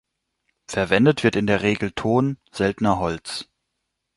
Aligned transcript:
Verwendet 0.65 1.23
wird 1.23 1.35
in 1.35 1.45
der 1.45 1.61
Regel 1.61 1.91
Ton, 1.91 2.39
seltener 2.51 2.97
Holz. 2.97 3.47